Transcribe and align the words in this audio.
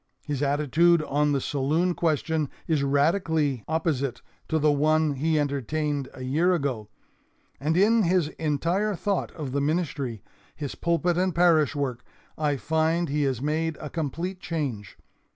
His 0.25 0.41
attitude 0.41 1.03
on 1.03 1.31
the 1.31 1.39
saloon 1.39 1.93
question 1.93 2.49
is 2.67 2.81
radically 2.81 3.63
opposite 3.67 4.23
to 4.49 4.57
the 4.57 4.71
one 4.71 5.13
he 5.13 5.39
entertained 5.39 6.09
a 6.15 6.23
year 6.23 6.55
ago. 6.55 6.89
And 7.59 7.77
in 7.77 8.01
his 8.01 8.29
entire 8.39 8.95
thought 8.95 9.31
of 9.33 9.51
the 9.51 9.61
ministry, 9.61 10.23
his 10.55 10.73
pulpit 10.73 11.19
and 11.19 11.35
parish 11.35 11.75
work, 11.75 12.03
I 12.35 12.57
find 12.57 13.09
he 13.09 13.21
has 13.25 13.43
made 13.43 13.77
a 13.79 13.91
complete 13.91 14.39
change. 14.39 14.97